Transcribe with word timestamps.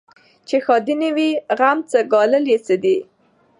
چي 0.47 0.57
ښادي 0.65 0.95
نه 1.01 1.09
وي 1.15 1.29
غم 1.59 1.77
څه 1.89 1.99
ګالل 2.11 2.45
یې 2.51 2.57
څه 2.65 2.75
دي 2.83 2.97